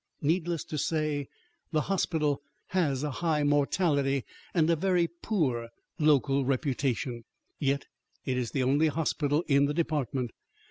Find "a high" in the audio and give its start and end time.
3.03-3.43